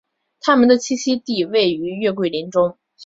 [0.39, 2.75] 它们的栖息地位于月桂林中。